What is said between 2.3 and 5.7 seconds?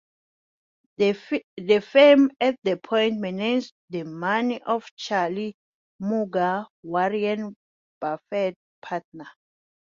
at one point managed the money of Charlie